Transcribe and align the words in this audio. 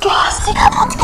Clássica 0.00 0.68
Podcast. 0.74 1.03